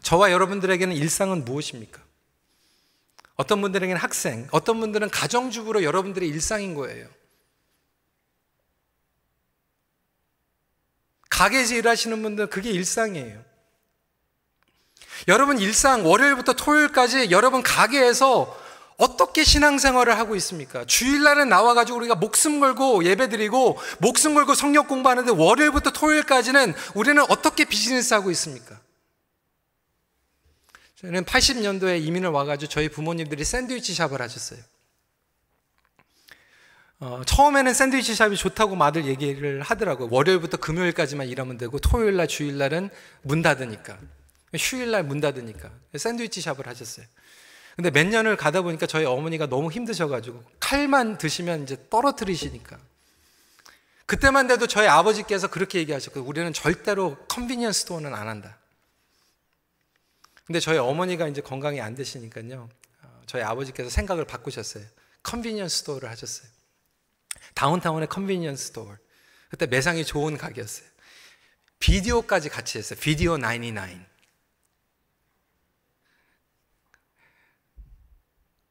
[0.00, 2.00] 저와 여러분들에게는 일상은 무엇입니까?
[3.34, 7.08] 어떤 분들에게는 학생, 어떤 분들은 가정주부로 여러분들의 일상인 거예요.
[11.40, 13.42] 가게에서 일하시는 분들 그게 일상이에요.
[15.28, 18.58] 여러분 일상 월요일부터 토요일까지 여러분 가게에서
[18.98, 20.84] 어떻게 신앙생활을 하고 있습니까?
[20.84, 28.12] 주일날은 나와가지고 우리가 목숨 걸고 예배드리고 목숨 걸고 성역 공부하는데 월요일부터 토요일까지는 우리는 어떻게 비즈니스
[28.12, 28.78] 하고 있습니까?
[30.96, 34.60] 저는 80년도에 이민을 와가지고 저희 부모님들이 샌드위치 shop을 하셨어요.
[37.00, 40.08] 어, 처음에는 샌드위치 shop이 좋다고 말들 얘기를 하더라고요.
[40.10, 42.90] 월요일부터 금요일까지만 일하면 되고 토요일날 주일날은
[43.22, 43.98] 문 닫으니까.
[44.54, 45.70] 휴일날 문 닫으니까.
[45.96, 47.06] 샌드위치 shop을 하셨어요.
[47.76, 52.78] 근데 몇 년을 가다 보니까 저희 어머니가 너무 힘드셔가지고 칼만 드시면 이제 떨어뜨리시니까.
[54.04, 58.58] 그때만 해도 저희 아버지께서 그렇게 얘기하셨고 우리는 절대로 convenience store는 안 한다.
[60.44, 62.68] 근데 저희 어머니가 이제 건강이 안 되시니까요.
[63.02, 64.84] 어, 저희 아버지께서 생각을 바꾸셨어요.
[65.22, 66.59] convenience store를 하셨어요.
[67.54, 68.96] 다운타운의 convenience store.
[69.50, 70.88] 그때 매상이 좋은 가게였어요.
[71.80, 72.98] 비디오까지 같이 했어요.
[73.00, 74.10] 비디오 99.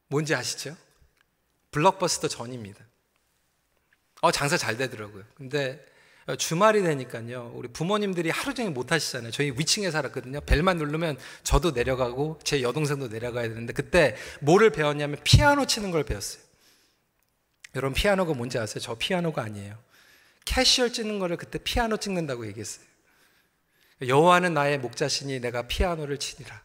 [0.08, 0.76] 뭔지 아시죠?
[1.72, 2.84] 블록버스터 전입니다.
[4.22, 5.24] 어, 장사 잘 되더라고요.
[5.36, 5.86] 근데
[6.38, 7.52] 주말이 되니까요.
[7.56, 9.32] 우리 부모님들이 하루 종일 못 하시잖아요.
[9.32, 10.42] 저희 위층에 살았거든요.
[10.42, 16.44] 벨만 누르면 저도 내려가고 제 여동생도 내려가야 되는데 그때 뭐를 배웠냐면 피아노 치는 걸 배웠어요.
[17.76, 18.80] 여러분 피아노가 뭔지 아세요?
[18.82, 19.78] 저 피아노가 아니에요.
[20.46, 22.86] cashier 찍는 거를 그때 피아노 찍는다고 얘기했어요.
[24.02, 26.62] 여호와는 나의 목자시니 내가 피아노를 치니라.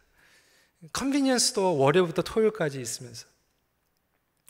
[0.93, 3.27] convenience도 월요일부터 토요일까지 있으면서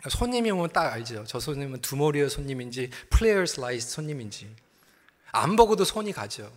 [0.09, 1.23] 손님이 오면 딱 알죠.
[1.27, 4.55] 저 손님은 du Maurier 손님인지 Player's Lights 손님인지
[5.31, 6.51] 안 보고도 손이 가죠.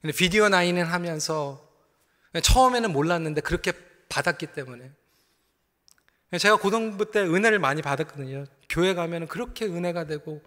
[0.00, 1.68] 근데 비디오 나인을 하면서
[2.42, 3.72] 처음에는 몰랐는데 그렇게
[4.08, 4.90] 받았기 때문에
[6.38, 8.44] 제가 고등부 때 은혜를 많이 받았거든요.
[8.68, 10.42] 교회 가면 그렇게 은혜가 되고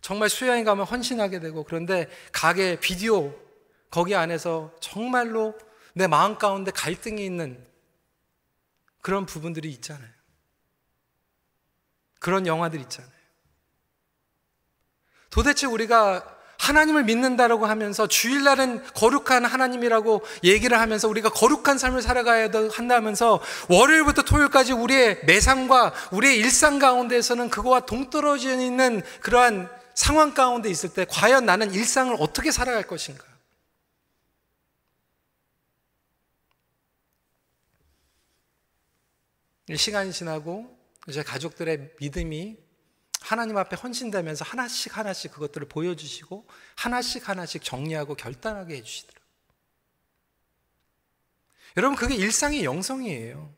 [0.00, 3.34] 정말 수양에 가면 헌신하게 되고 그런데 가게 비디오
[3.90, 5.58] 거기 안에서 정말로
[5.94, 7.64] 내 마음 가운데 갈등이 있는
[9.00, 10.10] 그런 부분들이 있잖아요.
[12.20, 13.12] 그런 영화들 있잖아요.
[15.30, 16.33] 도대체 우리가
[16.64, 24.72] 하나님을 믿는다라고 하면서 주일날은 거룩한 하나님이라고 얘기를 하면서 우리가 거룩한 삶을 살아가야 한다면서 월요일부터 토요일까지
[24.72, 31.72] 우리의 매상과 우리의 일상 가운데에서는 그거와 동떨어져 있는 그러한 상황 가운데 있을 때 과연 나는
[31.72, 33.24] 일상을 어떻게 살아갈 것인가?
[39.76, 40.76] 시간이 지나고
[41.08, 42.63] 이제 가족들의 믿음이
[43.20, 46.46] 하나님 앞에 헌신되면서 하나씩 하나씩 그것들을 보여주시고
[46.76, 49.24] 하나씩 하나씩 정리하고 결단하게 해주시더라고요.
[51.76, 53.52] 여러분, 그게 일상의 영성이에요.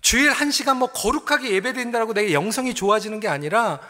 [0.00, 3.80] 주일 한 시간 뭐 거룩하게 예배드린다고 내 영성이 좋아지는 게 아니라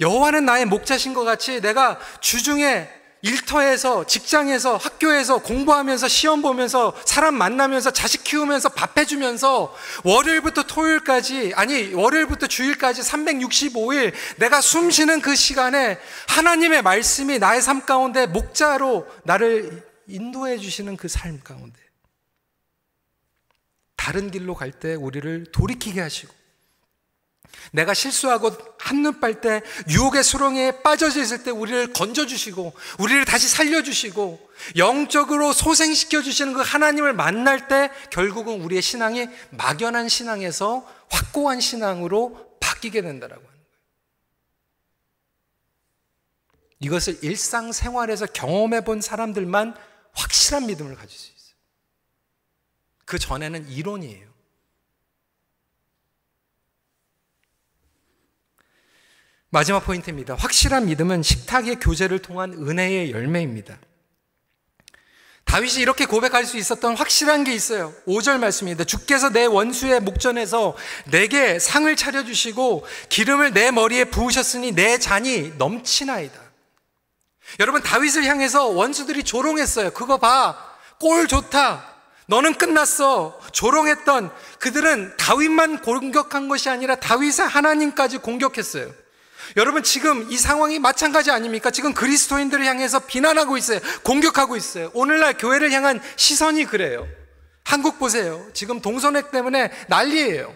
[0.00, 2.88] 여호와는 나의 목자신 것 같이 내가 주중에
[3.22, 11.92] 일터에서 직장에서 학교에서 공부하면서 시험 보면서 사람 만나면서 자식 키우면서 밥 해주면서 월요일부터 토요일까지 아니
[11.94, 19.82] 월요일부터 주일까지 365일 내가 숨 쉬는 그 시간에 하나님의 말씀이 나의 삶 가운데 목자로 나를
[20.06, 21.78] 인도해 주시는 그 삶 가운데
[23.96, 26.37] 다른 길로 갈 때 우리를 돌이키게 하시고
[27.72, 34.48] 내가 실수하고 한눈 팔 때 유혹의 수렁에 빠져져 있을 때 우리를 건져주시고 우리를 다시 살려주시고
[34.76, 43.02] 영적으로 소생시켜 주시는 그 하나님을 만날 때 결국은 우리의 신앙이 막연한 신앙에서 확고한 신앙으로 바뀌게
[43.02, 43.68] 된다라고 하는 거예요.
[46.80, 49.76] 이것을 일상생활에서 경험해 본 사람들만
[50.12, 51.54] 확실한 믿음을 가질 수 있어요.
[53.04, 54.27] 그 전에는 이론이에요.
[59.50, 60.34] 마지막 포인트입니다.
[60.34, 63.78] 확실한 믿음은 식탁의 교제를 통한 은혜의 열매입니다.
[65.46, 67.94] 다윗이 이렇게 고백할 수 있었던 확실한 게 있어요.
[68.06, 68.84] 5절 말씀입니다.
[68.84, 70.76] 주께서 내 원수의 목전에서
[71.10, 76.38] 내게 상을 차려주시고 기름을 내 머리에 부으셨으니 내 잔이 넘치나이다.
[77.60, 79.92] 여러분, 다윗을 향해서 원수들이 조롱했어요.
[79.92, 80.76] 그거 봐.
[81.00, 81.94] 꼴 좋다.
[82.26, 83.40] 너는 끝났어.
[83.52, 88.92] 조롱했던 그들은 다윗만 공격한 것이 아니라 다윗의 하나님까지 공격했어요.
[89.56, 91.70] 여러분 지금 이 상황이 마찬가지 아닙니까?
[91.70, 93.80] 지금 그리스도인들을 향해서 비난하고 있어요.
[94.02, 94.90] 공격하고 있어요.
[94.94, 97.06] 오늘날 교회를 향한 시선이 그래요.
[97.64, 98.46] 한국 보세요.
[98.54, 100.54] 지금 동선액 때문에 난리예요.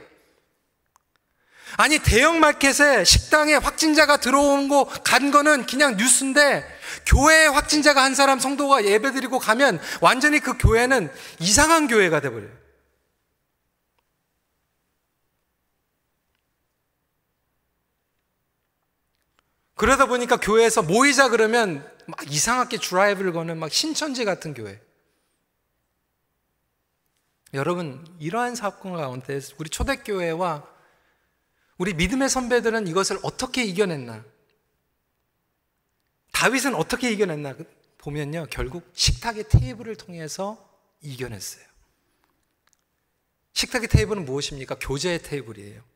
[1.79, 6.65] 아니 대형 마켓에 식당에 확진자가 들어온 거 간 거는 그냥 뉴스인데
[7.07, 12.62] 교회에 확진자가 한 사람 성도가 예배드리고 가면 완전히 그 교회는 이상한 교회가 돼 버려요.
[19.83, 24.81] 그러다 보니까 교회에서 모이자 그러면 막 이상하게 드라이브를 거는 막 신천지 같은 교회.
[27.53, 30.65] 여러분, 이러한 사건 가운데 우리 초대교회와
[31.79, 34.25] 우리 믿음의 선배들은 이것을 어떻게 이겨냈나?
[36.31, 37.57] 다윗은 어떻게 이겨냈나?
[37.99, 40.65] 보면요, 결국 식탁의 테이블을 통해서
[41.01, 41.65] 이겨냈어요.
[43.55, 44.77] 식탁의 테이블은 무엇입니까?
[44.79, 45.92] 교제의 테이블이에요.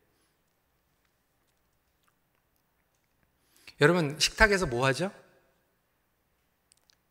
[3.81, 5.11] 여러분, 식탁에서 뭐 하죠?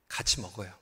[0.09, 0.72] 같이 먹어요.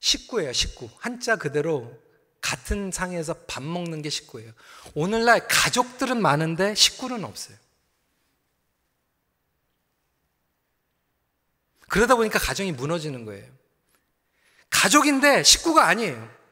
[0.00, 0.90] 식구예요, 식구.
[0.98, 1.98] 한자 그대로
[2.40, 4.52] 같은 상에서 밥 먹는 게 식구예요.
[4.94, 7.56] 오늘날 가족들은 많은데 식구는 없어요.
[11.88, 13.50] 그러다 보니까 가정이 무너지는 거예요.
[14.68, 16.43] 가족인데 식구가 아니에요.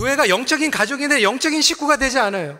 [0.00, 2.58] 교회가 영적인 가족인데 영적인 식구가 되지 않아요.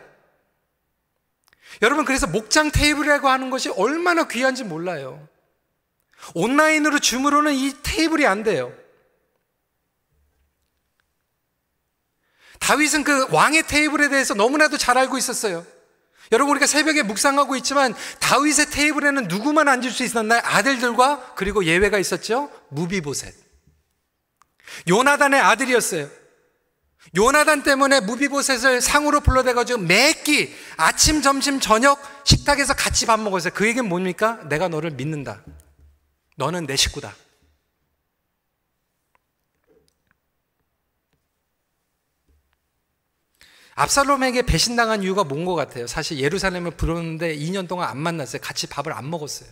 [1.81, 5.27] 여러분, 그래서 목장 테이블이라고 하는 것이 얼마나 귀한지 몰라요.
[6.35, 8.75] 온라인으로 줌으로는 이 테이블이 안 돼요.
[12.59, 15.67] 다윗은 그 왕의 테이블에 대해서 너무나도 잘 알고 있었어요.
[16.33, 20.43] 여러분, 우리가 새벽에 묵상하고 있지만 다윗의 테이블에는 누구만 앉을 수 있었나요?
[20.45, 22.53] 아들들과 그리고 예외가 있었죠?
[22.69, 23.35] 무비보셋.
[24.89, 26.20] 요나단의 아들이었어요.
[27.17, 33.53] 요나단 때문에 무비보셋을 상으로 불러대가지고 매끼 아침, 점심, 저녁 식탁에서 같이 밥 먹었어요.
[33.55, 34.39] 그 얘기는 뭡니까?
[34.49, 35.43] 내가 너를 믿는다.
[36.37, 37.15] 너는 내 식구다.
[43.75, 45.87] 압살롬에게 배신당한 이유가 뭔 것 같아요?
[45.87, 48.41] 사실 예루살렘을 부르는데 2년 동안 안 만났어요.
[48.43, 49.49] 같이 밥을 안 먹었어요.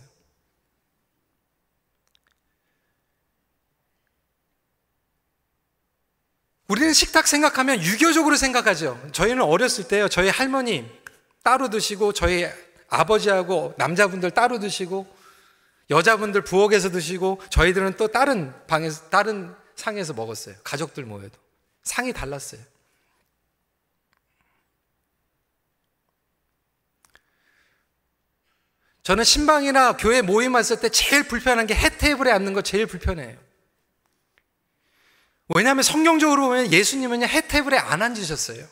[6.69, 9.01] 우리는 식탁 생각하면 유교적으로 생각하죠.
[9.11, 10.87] 저희는 어렸을 때요, 저희 할머니
[11.43, 12.47] 따로 드시고, 저희
[12.89, 15.07] 아버지하고 남자분들 따로 드시고,
[15.89, 20.55] 여자분들 부엌에서 드시고, 저희들은 또 다른 방에서, 다른 상에서 먹었어요.
[20.63, 21.35] 가족들 모여도.
[21.81, 22.61] 상이 달랐어요.
[29.03, 33.48] 저는 신방이나 교회 모임 왔을 때 제일 불편한 게 해 테이블에 앉는 거 제일 불편해요.
[35.49, 38.65] 왜냐하면 성경적으로 보면 예수님은 해 테이블에 안 앉으셨어요.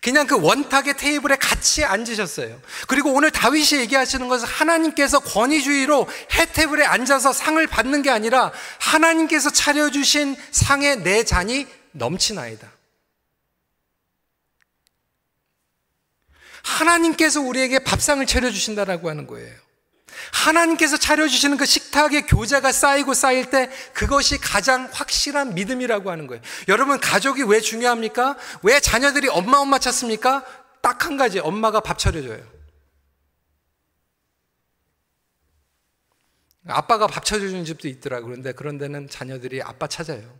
[0.00, 2.60] 그냥 그 원탁의 테이블에 같이 앉으셨어요.
[2.86, 9.50] 그리고 오늘 다윗이 얘기하시는 것은 하나님께서 권위주의로 해 테이블에 앉아서 상을 받는 게 아니라 하나님께서
[9.50, 12.70] 차려주신 상에 내 잔이 넘치나이다.
[16.62, 19.67] 하나님께서 우리에게 밥상을 차려주신다라고 하는 거예요.
[20.32, 26.42] 하나님께서 차려주시는 그 식탁에 교제가 쌓이고 쌓일 때 그것이 가장 확실한 믿음이라고 하는 거예요.
[26.68, 28.36] 여러분, 가족이 왜 중요합니까?
[28.62, 30.44] 왜 자녀들이 엄마, 엄마 찾습니까?
[30.80, 32.58] 딱 한 가지, 엄마가 밥 차려줘요.
[36.66, 38.26] 아빠가 밥 차려주는 집도 있더라고.
[38.26, 40.38] 그런데 그런 데는 자녀들이 아빠 찾아요.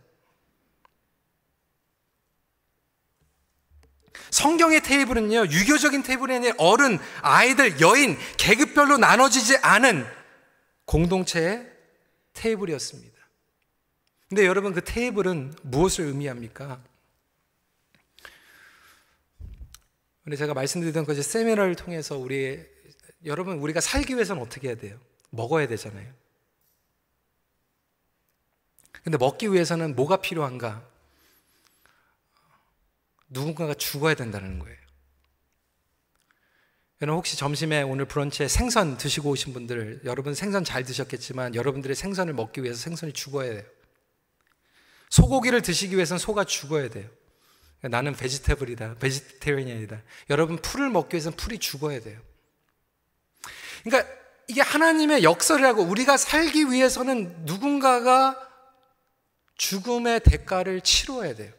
[4.31, 10.05] 성경의 테이블은요, 유교적인 테이블이 아니라 어른, 아이들, 여인, 계급별로 나눠지지 않은
[10.85, 11.69] 공동체의
[12.33, 13.17] 테이블이었습니다.
[14.29, 16.79] 근데 여러분 그 테이블은 무엇을 의미합니까?
[20.23, 22.63] 근데 제가 말씀드리던 것이 세미나를 통해서 우리
[23.25, 24.99] 여러분 우리가 살기 위해서는 어떻게 해야 돼요?
[25.31, 26.13] 먹어야 되잖아요.
[29.03, 30.87] 근데 먹기 위해서는 뭐가 필요한가?
[33.29, 34.77] 누군가가 죽어야 된다는 거예요.
[37.01, 42.33] 여러분 혹시 점심에 오늘 브런치에 생선 드시고 오신 분들 여러분 생선 잘 드셨겠지만 여러분들의 생선을
[42.33, 43.63] 먹기 위해서 생선이 죽어야 돼요.
[45.09, 47.09] 소고기를 드시기 위해서는 소가 죽어야 돼요.
[47.81, 48.95] 나는 베지테블이다.
[48.95, 50.01] 베지테리언이다.
[50.29, 52.19] 여러분 풀을 먹기 위해서는 풀이 죽어야 돼요.
[53.83, 54.11] 그러니까
[54.49, 58.37] 이게 하나님의 역설이라고 우리가 살기 위해서는 누군가가
[59.55, 61.53] 죽음의 대가를 치러야 돼요.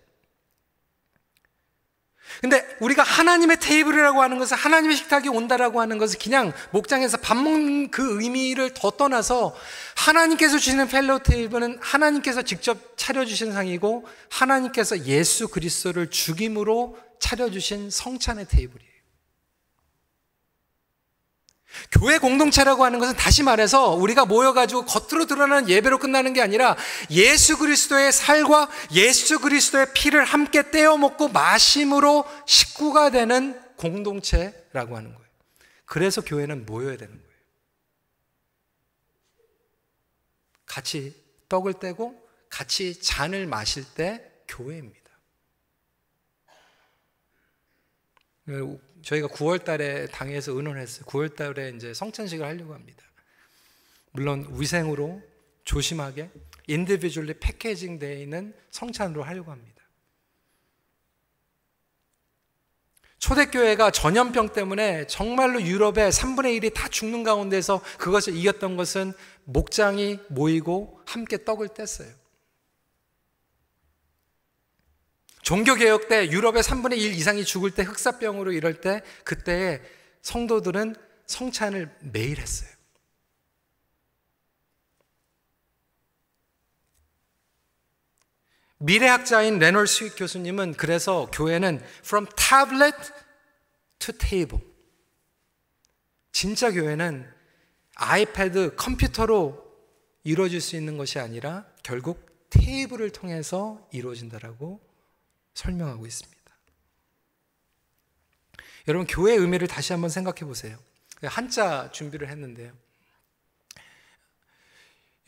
[2.41, 7.91] 근데 우리가 하나님의 테이블이라고 하는 것은 하나님의 식탁이 온다라고 하는 것은 그냥 목장에서 밥 먹는
[7.91, 9.55] 그 의미를 더 떠나서
[9.97, 18.90] 하나님께서 주시는 펠로 테이블은 하나님께서 직접 차려주신 상이고 하나님께서 예수 그리스도를 죽임으로 차려주신 성찬의 테이블이에요.
[21.91, 26.77] 교회 공동체라고 하는 것은 다시 말해서 우리가 모여가지고 겉으로 드러나는 예배로 끝나는 게 아니라
[27.11, 35.31] 예수 그리스도의 살과 예수 그리스도의 피를 함께 떼어 먹고 마심으로 식구가 되는 공동체라고 하는 거예요.
[35.85, 37.31] 그래서 교회는 모여야 되는 거예요.
[40.67, 41.15] 같이
[41.49, 45.01] 떡을 떼고 같이 잔을 마실 때 교회입니다.
[49.03, 51.05] 저희가 9월 달에 당회에서 의논했어요.
[51.07, 53.03] 9월 달에 이제 성찬식을 하려고 합니다.
[54.13, 55.23] 물론 위생으로
[55.65, 56.31] 조심하게
[56.67, 59.81] individually packaging 되어 있는 성찬으로 하려고 합니다.
[63.19, 69.13] 초대교회가 전염병 때문에 정말로 유럽의 3분의 1이 다 죽는 가운데서 그것을 이겼던 것은
[69.45, 72.20] 목장이 모이고 함께 떡을 뗐어요.
[75.43, 79.83] 종교개혁 때 유럽의 3분의 1 이상이 죽을 때 흑사병으로 이럴 때 그때
[80.23, 80.95] 성도들은
[81.27, 82.71] 성찬을 매일 했어요.
[88.83, 92.97] 미래학자인 레너드 스윗 교수님은 그래서 교회는 from tablet
[93.99, 94.65] to table.
[96.33, 97.31] 진짜 교회는
[97.97, 99.63] 아이패드, 컴퓨터로
[100.25, 104.81] 이루어질 수 있는 것이 아니라 결국 테이블을 통해서 이루어진다라고
[105.61, 106.41] 설명하고 있습니다.
[108.89, 110.79] 여러분, 교회의 의미를 다시 한번 생각해 보세요.
[111.23, 112.73] 한자 준비를 했는데요.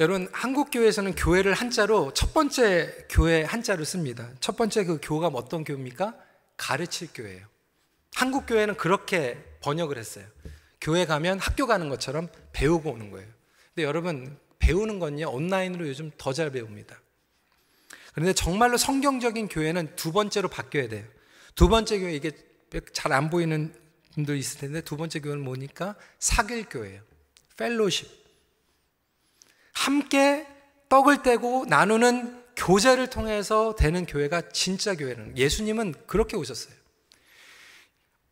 [0.00, 4.30] 여러분, 한국 교회에서는 교회를 한자로 첫 번째 교회 한자로 씁니다.
[4.40, 6.16] 첫 번째 그 교가 어떤 교입니까?
[6.56, 7.46] 가르칠 교회예요.
[8.14, 10.26] 한국 교회는 그렇게 번역을 했어요.
[10.80, 13.28] 교회 가면 학교 가는 것처럼 배우고 오는 거예요.
[13.74, 17.01] 근데 여러분, 배우는 건요, 온라인으로 요즘 더 잘 배웁니다.
[18.12, 21.04] 그런데 정말로 성경적인 교회는 두 번째로 바뀌어야 돼요.
[21.54, 22.30] 두 번째 교회 이게
[22.92, 23.74] 잘 안 보이는
[24.14, 27.02] 분들 있을 텐데 두 번째 교회는 뭐니까 사길 교회예요.
[27.56, 28.08] 펠로십.
[29.72, 30.46] 함께
[30.88, 36.74] 떡을 떼고 나누는 교제를 통해서 되는 교회가 진짜 교회는 예수님은 그렇게 오셨어요.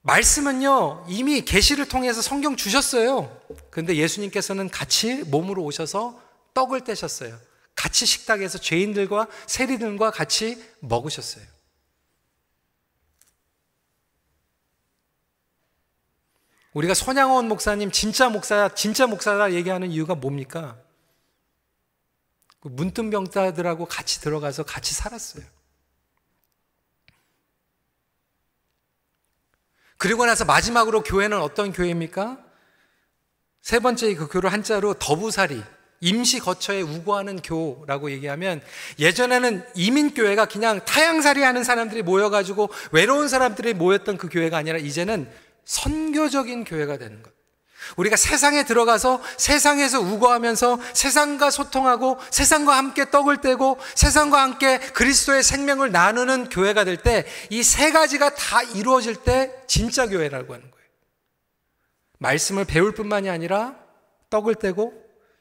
[0.02, 3.40] 말씀은요 이미 계시를 통해서 성경 주셨어요.
[3.70, 6.22] 그런데 예수님께서는 같이 몸으로 오셔서
[6.54, 7.38] 떡을 떼셨어요.
[7.80, 11.42] 같이 식탁에서 죄인들과 세리들과 같이 먹으셨어요.
[16.74, 20.78] 우리가 손양원 목사님 진짜 목사 진짜 목사다 얘기하는 이유가 뭡니까?
[22.60, 25.44] 그 문둥병자들하고 같이 들어가서 같이 살았어요.
[29.96, 32.44] 그리고 나서 마지막으로 교회는 어떤 교회입니까?
[33.62, 35.62] 세 번째 그 교를 한자로 더부살이
[36.00, 38.62] 임시 거처에 우거하는 교라고 얘기하면
[38.98, 45.30] 예전에는 이민교회가 그냥 타양살이 하는 사람들이 모여가지고 외로운 사람들이 모였던 그 교회가 아니라 이제는
[45.66, 47.30] 선교적인 교회가 되는 것.
[47.96, 55.90] 우리가 세상에 들어가서 세상에서 우거하면서 세상과 소통하고 세상과 함께 떡을 떼고 세상과 함께 그리스도의 생명을
[55.90, 60.86] 나누는 교회가 될 때 이 세 가지가 다 이루어질 때 진짜 교회라고 하는 거예요.
[62.18, 63.74] 말씀을 배울 뿐만이 아니라
[64.28, 64.92] 떡을 떼고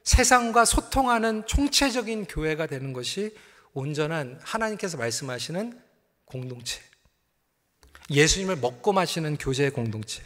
[0.04, 3.34] 세상과 소통하는 총체적인 교회가 되는 것이
[3.72, 5.80] 온전한 하나님께서 말씀하시는
[6.24, 6.80] 공동체.
[8.10, 10.22] 예수님을 먹고 마시는 교제의 공동체.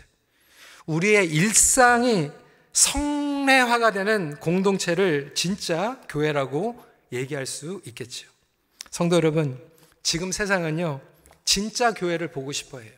[0.87, 2.31] 우리의 일상이
[2.73, 8.29] 성례화가 되는 공동체를 진짜 교회라고 얘기할 수 있겠죠.
[8.91, 9.61] 성도 여러분,
[10.03, 11.01] 지금 세상은요,
[11.45, 12.93] 진짜 교회를 보고 싶어 해요.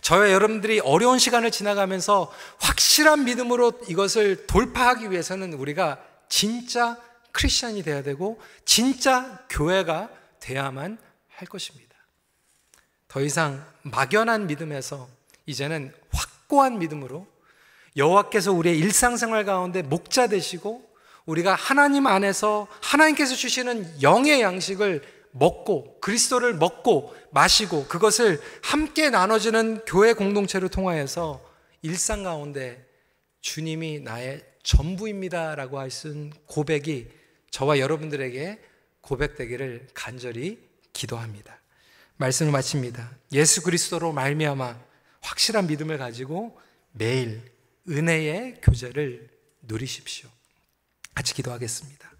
[0.00, 6.96] 저와 여러분들이 어려운 시간을 지나가면서 확실한 믿음으로 이것을 돌파하기 위해서는 우리가 진짜
[7.32, 10.10] 크리스천이 돼야 되고 진짜 교회가
[10.40, 11.94] 돼야만 할 것입니다.
[13.08, 15.08] 더 이상 막연한 믿음에서
[15.46, 17.26] 이제는 확고한 믿음으로
[17.96, 20.90] 여호와께서 우리의 일상생활 가운데 목자 되시고
[21.26, 25.02] 우리가 하나님 안에서 하나님께서 주시는 영의 양식을
[25.32, 31.42] 먹고 그리스도를 먹고 마시고 그것을 함께 나눠주는 교회 공동체를 통하여서
[31.82, 32.86] 일상 가운데
[33.40, 37.08] 주님이 나의 전부입니다라고 하신 고백이
[37.50, 38.60] 저와 여러분들에게
[39.00, 40.58] 고백되기를 간절히
[40.92, 41.60] 기도합니다.
[42.16, 43.10] 말씀을 마칩니다.
[43.32, 44.78] 예수 그리스도로 말미암아
[45.20, 46.58] 확실한 믿음을 가지고
[46.92, 47.42] 매일
[47.88, 49.28] 은혜의 교제를
[49.62, 50.28] 누리십시오.
[51.14, 52.11] 같이 기도하겠습니다.